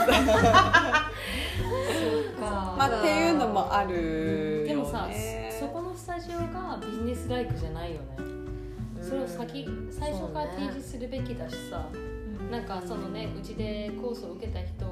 [2.39, 2.75] か。
[2.77, 4.01] まあっていうのもあるよ
[4.63, 4.69] ね。
[4.69, 5.07] でもさ
[5.59, 8.17] そこのスタジオがビジネスライクじゃないよね。
[9.01, 11.87] それを先最初から提示するべきだしさ、
[12.51, 14.91] なんかそのねうちでコースを受けた人が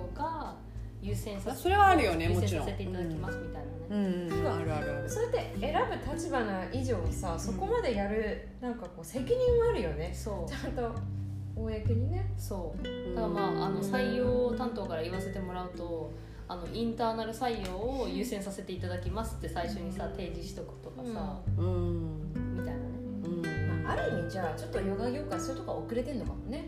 [1.06, 2.66] 優先させそれはあるよね優もちろん。
[2.66, 4.48] 先させていただきますみたいなね、うん。
[4.48, 8.76] あるあるあるそれって選ぶ立場な以上さそこまでやるなん。
[8.76, 10.72] かこう責任もあるよねそうちゃん。
[10.74, 10.92] と
[11.56, 12.84] 公にねそう
[13.16, 16.12] だからまああの採用担当から言わせてもらうと
[16.48, 22.20] あのインターナル採用を優先させていただきますって最初にさ提示しとくとかさ、うん。
[22.56, 22.80] みたいなね
[23.24, 23.84] うん。
[23.84, 26.20] まあ、ある意味じゃあちょっとヨガ業界そういうとこは遅れてん。
[26.20, 26.66] のかもね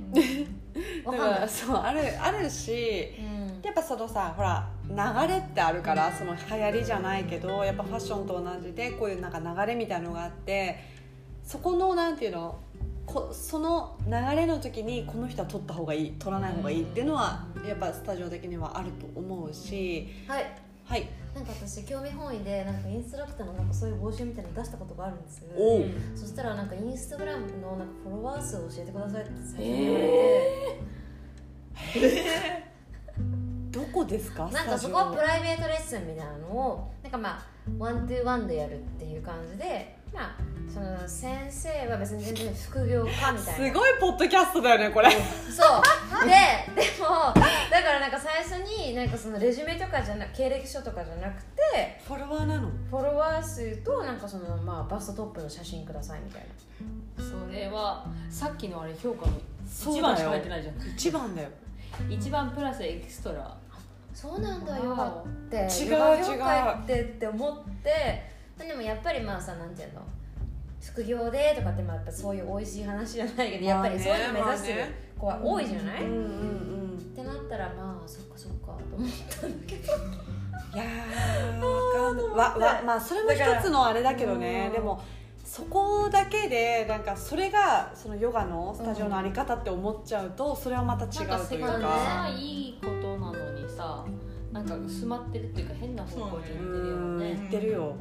[1.03, 10.79] わだからそうあるあるしうんやっぱそのさほら流れってあるからその流行りじゃないけどやっぱファッションと同じでこういうなんか流れみたいなのがあって
[11.43, 12.59] そこのなんていうの
[13.05, 20.07] こその流れの時にこの人は取った方がいい取らない方がいいっていうのはやっぱスタジオ的にはあると思うし。
[20.27, 20.45] はい。
[20.83, 21.09] はい。
[21.33, 25.49] なんか私興味本位でなんかインストラクターのなんかそういう募集みたいなの出したことがあるんですよ。
[25.55, 25.85] おう。
[26.15, 30.81] そしたらなんかインスタグラムのなんかフォロワー数を教えてくださいって最初に言われて、
[31.99, 32.66] ど
[33.97, 34.47] こですか？
[34.51, 37.45] なんかそこはプライベートレッスンみたいなのをなんかまあ
[37.77, 40.35] one to one でやるっていう感じでまあ
[40.71, 43.39] その先生は別に全然副業家みたいな。
[43.39, 45.09] すごいポッドキャストだよねこれ。
[45.11, 45.21] そう。
[46.25, 47.33] ででも
[47.71, 52.69] だからなんか最初になんかそのレジュメとかじゃな経歴書とかじゃなくてフォロワーなの？
[52.89, 56.47] フォロワー数となんかそのまあバストトップの写真くださいみたいな。
[57.23, 59.33] それはさっきのあれ評価の
[59.65, 60.75] 一番しか入ってないじゃん。
[60.95, 61.49] 一番だよ。
[62.09, 63.57] 一番プラスエキストラ
[64.17, 68.23] そうなんだわおヨガって違うヨガ業界ってって思って。
[68.57, 70.01] でもやっぱりまあさなんていうの？
[70.81, 74.85] 副業でとかってまあやっぱそういう美味しい話じゃないけど、やっぱりそういうの目指してる
[75.19, 76.33] 子は多いじゃない、うんうんっう
[76.95, 79.93] んてなったらまあそっかそっかと思ったんだけど。
[80.73, 82.25] いやー わかんない。
[82.25, 84.65] わわまあそれも一つのあれだけどね。
[84.67, 84.73] うん。
[84.73, 84.99] でも
[85.45, 92.27] そこだけでなんかそれがそのヨガのスタジオのあり方って思っちゃうとそれはまた違うというか
[94.57, 97.35] なんか薄まってるっていうか変な方向に行ってるようんね。
[97.35, 97.95] 言ってるよ。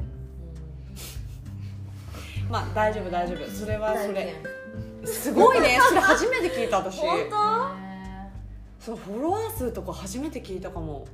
[2.50, 3.50] まあ大丈夫大丈夫。
[3.50, 4.34] それはそれ。
[5.04, 5.78] すごいね。
[5.86, 7.00] それ初めて聞いた私。
[7.00, 7.30] 本ね
[8.80, 11.06] そのフォロワー数とか初めて聞いたかも。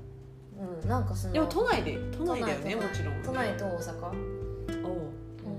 [0.82, 3.14] うんなんかそのでも都内で都内だよねもちろん。
[3.24, 4.14] 都内と大阪、おう。
[4.14, 5.58] うん。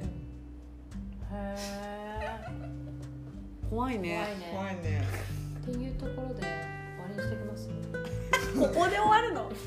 [1.35, 1.57] へ
[3.69, 4.09] 怖いえ怖いね。
[4.09, 5.03] ね怖いね。
[5.61, 6.55] っていうところで終わ
[7.09, 7.69] りにしてきます
[8.59, 9.51] ここで終わるの？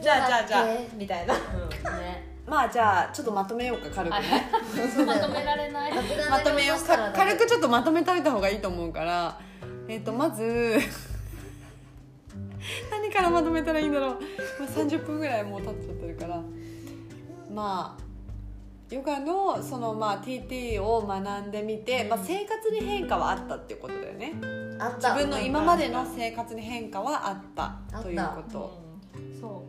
[0.00, 1.34] じゃあじゃあじゃあえみたいな。
[1.34, 1.40] ね。
[2.46, 4.50] まあじゃあちょっとまとめようか軽くね。
[5.06, 5.92] まとめられない
[6.30, 9.38] まとめようか軽くちょっとまとめといた方がいいと思うから。
[9.88, 10.42] えっ、とまず
[12.90, 14.20] 何からまとめたらいいんだろう、
[14.60, 16.40] まあ、30分ぐらいもう経っちゃってるから。
[17.52, 18.02] まあ
[18.94, 24.32] ヨガのそのまあ TT を学んでみて、まあ、生活に変化はあったっていうことだよね
[24.96, 28.80] 自分の今までの生活に変化はあったということ。
[29.14, 29.40] うん。
[29.40, 29.64] そ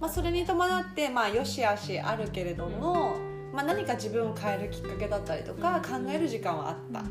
[0.00, 3.16] まあ、それに伴って、まあ、よしあしあるけれども、
[3.52, 7.02] まあ、何か自分を変えるきっかけだったりとか考える時間はあった、う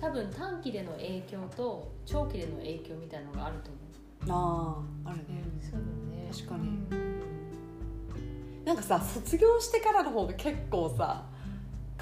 [0.00, 3.82] 多分短期での影響と長期での影響みたいなのがあると思う。
[4.30, 5.42] あああるね。
[5.60, 5.78] そうだ
[6.16, 6.28] ね。
[6.32, 7.12] 確かに。
[8.64, 11.24] なんかさ卒業してからの方が結構さ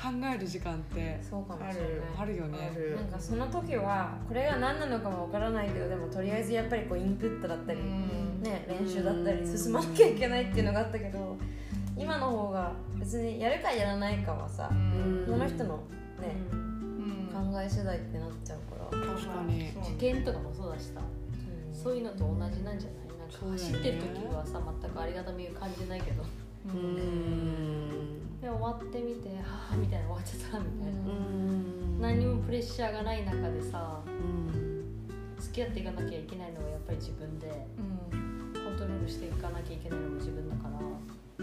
[0.01, 1.91] 考える時間ってそうかもあしれない。
[1.91, 2.73] るあるよね。
[2.97, 8.43] なんかその時はこれが何なのかもわからないけどでもとりあえずやっぱりこうインプットだったり、うん。
[8.43, 11.37] ね、練習だったり進まなきゃいけないっていうのがあったけど
[11.95, 15.25] 今の方が別にやるかやらないかはさうん。
[15.27, 15.77] その人の
[16.21, 17.29] ねうん。
[17.53, 19.71] 考え次第ってなっちゃうから、確かに。
[19.75, 21.01] そう受験とかもそうだしさ。
[21.01, 21.75] うん。
[21.75, 22.75] そういうのと同じなんじゃない？
[22.75, 26.23] なんか走ってる時はさ全くありがたみを感じないけど。
[26.23, 32.01] うーんで終わってみてはあみたいな終わっちゃったみたいな、うん。
[32.01, 34.85] 何にもプレッシャーがない中でさうん。
[35.39, 38.55] 付き合っていかなきゃいけないのはやっぱり自分でうん。
[38.65, 40.79] コントロールしていかなきゃいけないのも自分だから。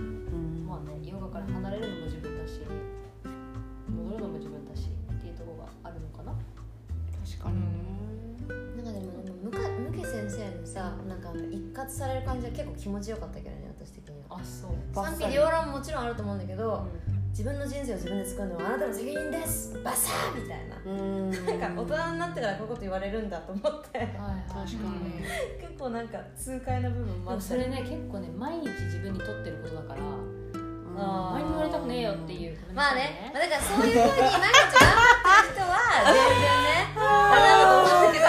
[0.02, 0.66] うん。
[0.68, 2.62] まあねヨガから離れるのも自分だし
[3.88, 6.34] 戻るのも自分だしっていうところがあるのかな。
[7.30, 7.62] 確かにね。
[8.84, 13.67] なんかでも向か向け先生のさなんか一括される感じは結構気持ちよかったけどね
[14.30, 14.72] あそう。
[14.94, 16.88] 賛否両論もちろんあると思うんだけど、
[17.30, 19.80] 自分の人生を自分で作るのはあなたの責任です。
[19.84, 20.76] バサーみたいな。
[20.86, 21.32] うん。
[21.60, 23.98] なんか大人になってからこういうこと言われるんだと思って。
[24.00, 24.16] はいはい
[24.48, 25.22] 確かに。
[25.62, 30.02] 結構なんか痛快な部分もでもあったそれね結構ね毎日自分にとってることだから
[31.34, 38.26] 前に言われたくねえよっていうまあね、まあ、だからそういうふうに毎日頑張ってる人は全然ね あれだと思うんだけど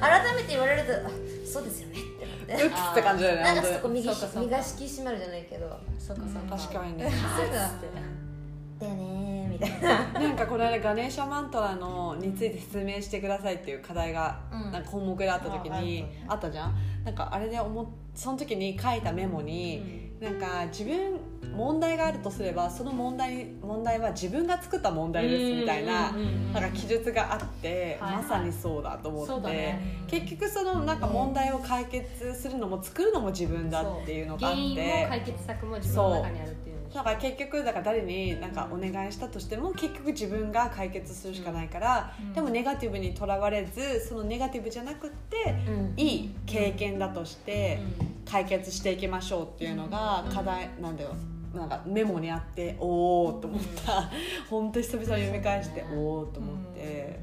[0.00, 1.10] 改めて言われるとあ
[1.44, 1.98] そうですよね
[2.44, 3.74] ってなってウッキって感じだよねなんか本当に。
[3.76, 4.46] そこ身がそうかそうか。
[4.46, 5.80] 身が引き締まるじゃないけど。
[5.98, 6.56] そうかそうか。
[6.56, 7.10] 確かにね。
[7.10, 7.52] そうだ。
[7.54, 8.86] だ。
[8.86, 10.12] よねーみたいな。
[10.20, 14.72] なんかこの間ガネーシャマントラのについて説明してくださいっていう課題が、うん。
[14.72, 16.74] なんか項目であった時にあったじゃん？
[17.04, 21.18] なんかあれで思っその時に書いたメモに、なんか自分
[21.52, 26.12] 問題があるとすればその問題問題は自分が作った問題ですみたいな,、
[26.52, 35.06] なんか記述があって、はいはいまさにそうだと思って、だね結局そのなんか問題を解決するのも作るのも自分だっていうのがあって。
[35.08, 45.94] 解決策も自分の中にあるっていうだから結局だから誰になんかお願いしたとしても結局自分が解決するしかないから、でもネガティブにとらわれずそのネガティブじゃなくってうん。
[45.96, 47.80] いい経験だとして
[48.24, 51.10] 解決していきましょうっていうのが課題なんだよ。
[51.52, 54.10] なんかメモにあっておおと思った。
[54.48, 57.20] 本当久々に読み返しておおと思って。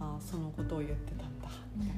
[0.00, 1.24] あーそのことを言ってた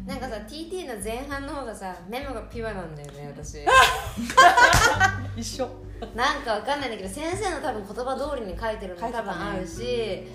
[0.06, 3.58] なんかさ TT の前半の方がさメモがピュアなんだよね私。
[5.36, 5.68] 一緒。
[6.14, 10.26] なんかわかんないんだけど先生の多分言葉通りに書いてるのも多分あるし、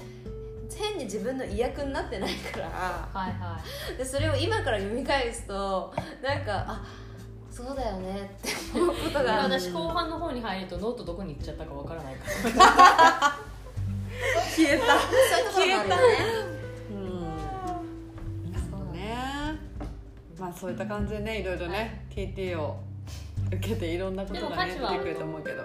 [0.77, 2.67] 変に自分の意訳になってないから。
[2.67, 3.59] はいは
[3.93, 3.97] い。
[3.97, 6.85] でそれを今から読み返すとなんかあ
[7.51, 9.59] そうだよねって思うことでがある。
[9.59, 12.27] 私後半の方に入るとノートどこに行っちゃったかわからないか
[12.59, 13.37] ら。
[14.55, 14.85] 消えた。
[15.51, 16.56] そういうところもあるよね
[20.39, 22.79] まあそういった感じでねいろいろね、TT を
[23.47, 25.63] 受けていろんなことがね出てくると思うけど。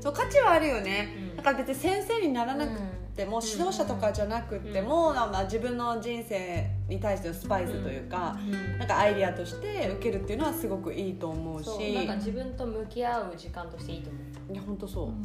[0.00, 1.36] そう価値はあるよね、うん。
[1.36, 2.72] だから別に先生にならなく
[3.16, 8.38] ても、指導者とかじゃなくても、まあ、自分の人生に対してのスパイスというか、
[8.78, 11.94] なんかアイディアとして受けるっていうのはすごくいいと思うし。
[11.94, 14.18] なんか自分と向き合う時間としていいと思
[14.50, 15.22] う、いや本当そう、うん。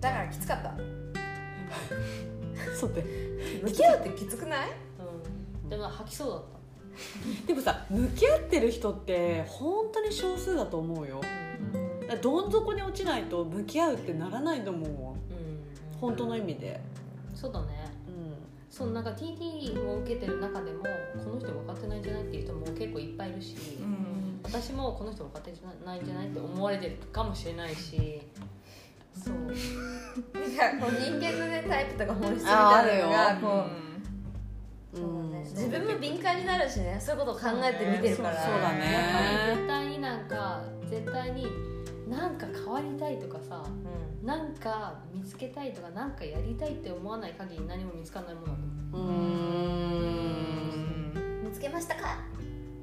[0.00, 0.74] だからきつかった。
[2.74, 3.04] そうで
[3.62, 4.66] 向き合うってきつくない？
[5.62, 6.55] うん、でも吐きそうだった
[7.46, 11.20] でもさ向き合ってる人って本当に少数だと思うよ。
[12.22, 15.98] どん底に落ちないと向き合うってならないと思ううん。
[16.00, 16.80] 本当の意味で、
[17.34, 17.66] そうだね。
[18.06, 18.34] うん、
[18.70, 20.84] そうなんか TT を受けてる中でも
[21.24, 24.40] この人分かってないんじゃないっていう人も結構いっぱいいるし、うん。
[24.44, 25.52] 私もこの人分かって
[25.84, 28.22] ないんじゃないって思われてるかもしれないし。
[29.12, 29.34] そう。
[29.34, 33.64] なんかこう人間のねタイプとか本質みあたいなのがあるこ
[34.94, 36.98] う、うん自分も敏感になるしね。
[37.00, 38.36] そういうことを考えて見てるから。
[38.36, 38.92] そうそうだね。
[38.92, 39.20] やっぱ
[39.52, 41.46] り絶対になんか絶対に
[42.08, 43.62] なんか変わりたいとかさ
[44.22, 49.10] うなんか見つけたいとかなんかやりたいって思わない限り何も見つからないものだと思う。
[49.12, 49.14] ん
[51.42, 51.42] ん。
[51.44, 52.18] 見つけましたか？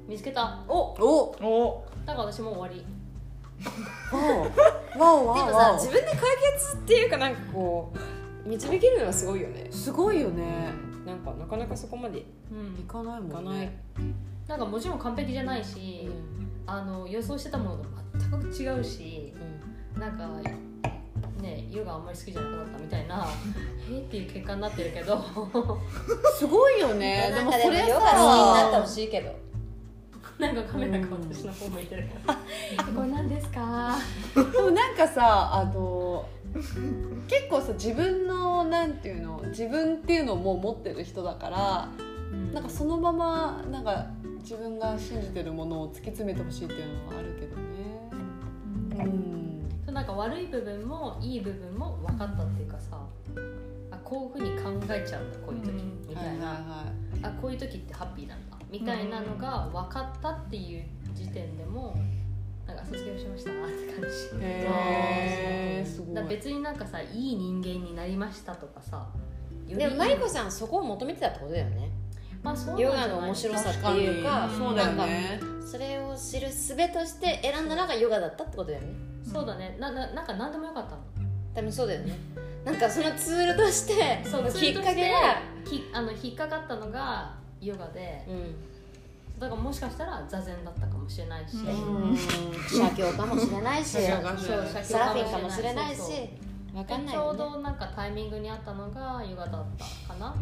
[0.06, 0.62] 見つけた。
[0.68, 0.74] お！
[0.98, 1.34] お！
[1.42, 1.84] お。
[2.04, 2.84] だから私もう終わり。
[4.12, 4.20] わ
[4.96, 5.00] お。
[5.00, 6.18] わおでもさ自分で解
[6.54, 7.98] 決っていうかなんかこう
[8.48, 9.68] 導けるのはすごいよね。
[9.70, 10.44] すごいよね
[11.06, 12.80] なんかなかなかそこまでうん。
[12.80, 13.58] いかないもんいかない。
[13.60, 13.78] ね
[14.48, 16.06] なんかもちろん完璧じゃないし、
[16.66, 17.84] あの予想してたものと
[18.18, 19.32] 全く違うし
[19.98, 20.28] なんか
[21.40, 23.26] ねヨガあんまり好きじゃなくなったみたいな
[23.90, 25.24] えっていう結果になってるけど。
[26.38, 27.32] すごいよね。
[27.34, 28.18] でもそれもヨガ好きに
[28.54, 29.44] なってほさしいけど。
[30.38, 32.08] なんかカメラが私の方向いてる。
[32.08, 32.34] から
[32.92, 33.96] 「これ何ですか?
[34.34, 41.88] でもなんかさあの結構さ自分のなんていうの自分っていうのをもう持ってる人だから」
[42.52, 44.06] なんかそのままなんか
[44.38, 47.64] 自分が信じてるものを突き詰めてほしいっていうのはあるけどね。
[49.86, 49.94] うん。
[49.94, 53.00] なんか悪い部分もいい部分も分かったっていうかさ
[53.90, 56.04] あこういうふうに考えちゃうんだこういう時、うん。
[56.08, 56.84] みたいな、は
[57.22, 60.84] あこういう時ってハッピーなんだみたいなのが分かったっていう
[61.14, 61.96] 時点でも
[62.74, 64.44] なんか卒業しましたって感じ。
[64.44, 65.86] へー。
[65.86, 69.04] すごい別になんかさいい人間になりましたとかさよ
[69.68, 71.90] りでもマリコさんそこを求めてたってことだよね。
[72.42, 74.24] まあそうなんじヨガの面白さっていう。
[74.24, 74.56] かに。
[74.56, 75.40] そうだよね。
[75.64, 78.88] それを知る術として選んだのがヨガだったってことだよね。
[79.24, 79.76] そうだね。
[79.80, 80.98] なななんか何でもよかったの。
[81.54, 82.18] 多分そうだよね。
[82.64, 88.54] なんかそのツールとしてそきっかけがきあの引っかかったのがヨガでうん
[89.38, 91.56] だからもしかしたら座禅だったかもしれないし、
[92.68, 93.90] 写経かもしれないし。
[93.92, 95.98] サーフィンかもしれないし。
[95.98, 96.18] そうそう
[96.74, 100.34] わかんないちょうどなんかタイミングにあったのがヨガだったかな。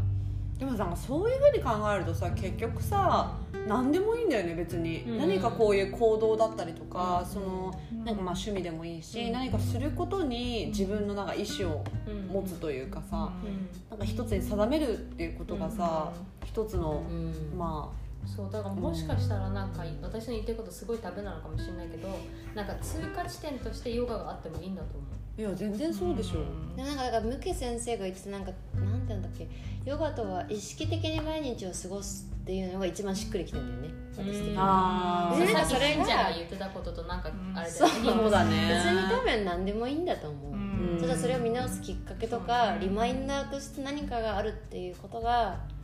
[0.58, 3.36] でもさそういうふうに考えるとさ結局さ
[3.66, 5.18] 何でもいいんだよね別に、うん。
[5.18, 7.30] 何かこういう行動だったりとか、うん。
[7.30, 7.74] その
[8.04, 9.32] なんかまあ趣味でもいいし、うん。
[9.32, 13.68] 何かすることに自分のなんか意思をうん持つというかさ、うん。
[13.90, 16.12] なんか一つに定めるっていうことがさ、
[16.44, 17.58] 一つの、うん。
[17.58, 17.92] ま
[18.24, 22.08] そうだからもしかしたらなんか私の言ってることすごいタブなのかもしれないけど
[22.54, 25.02] なんか通過地点としてヨガがあってもいいんだと思う。
[25.12, 26.44] あいや全然そうでしょ、
[26.76, 29.48] でもなんかだからムケ先生が言ってたなんかなんて言うんだっけ？
[29.84, 33.94] ヨガとは意識的に毎日を過ごすっていうのが一番しっくりきてんだよね。
[34.12, 35.46] 私的にあー。
[35.46, 37.92] でなんかそれがさっきしんちゃんが言ってたこととなんかあれだよね。
[38.04, 38.68] そうだね。
[38.68, 40.98] 別に多分何でもいいんだと思う、うん。
[41.00, 45.81] ただそれを見直すきっかけとかリマインダーとして何かがあるっていうことがうん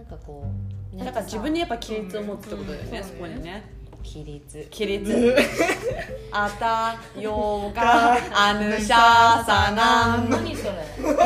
[0.00, 0.46] なんかこ
[0.94, 3.04] う、ねだから自分にやっぱ規律を持つってことだよね、うん。
[3.04, 3.70] そこにね。
[4.02, 5.36] 規律規律。
[6.32, 11.18] あたヨガアヌシャーサナン何それ？1の1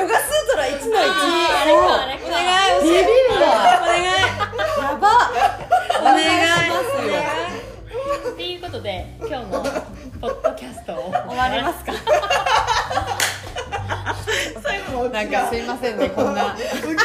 [0.00, 2.42] ヨガスートラ1の1あれかあれかお願
[2.80, 2.82] い。
[2.82, 3.06] ビビる
[3.40, 3.46] わ。
[3.80, 4.02] お願い。
[4.02, 5.06] やば。
[6.00, 8.32] お願いますよ。
[8.32, 9.62] っていうことで今日の
[10.20, 11.12] ポッドキャストを。
[11.28, 11.92] 終わりますか？
[15.18, 16.54] なんかすいませんね こんな。
[16.54, 16.96] 受ける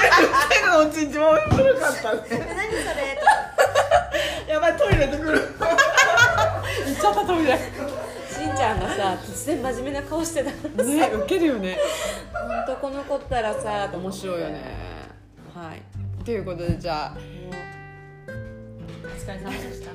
[0.49, 2.19] 最後のオチ一番面白かったね。
[2.29, 2.75] 何そ
[4.47, 4.53] れ？
[4.53, 5.41] やばいトイレで来る。
[6.85, 7.61] 言っちゃった通りだし
[8.45, 11.77] んちゃんがさ突然真面目な顔してたからねウケるよね。
[12.33, 14.61] 本当この子ったらさ面白いよね。
[15.55, 16.23] はい。
[16.23, 17.17] ということでじゃあ。
[18.27, 18.31] お
[19.15, 19.91] 疲れ様でした。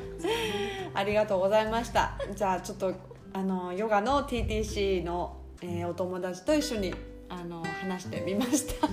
[0.95, 2.13] ありがとうございました。
[2.35, 2.93] じゃあちょっと
[3.33, 6.95] あのヨガの TTC の、えーお友達と一緒に
[7.29, 8.89] あの話してみました。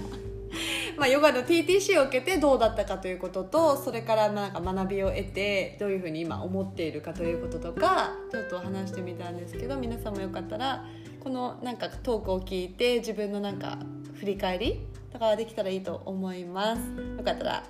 [0.97, 10.85] まあヨガの TTC を受けてどうだったかということとそれからまあなんか学びを得てどういうふうに今思っているかということとかちょっと話してみたんですけど皆さんもよかったら
[11.19, 13.77] このなんかトークを聞いて自分のなんか
[14.19, 14.79] 振り返り
[15.11, 16.79] とかができたらいいと思います。
[17.17, 17.63] よかったら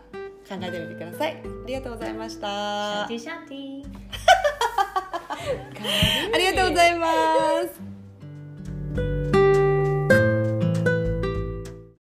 [0.48, 1.42] 考えてみてください。
[1.42, 2.48] ありがとうございました。
[2.48, 4.16] シャンティシャンティ
[6.34, 7.08] ありがとうございま
[7.72, 7.95] す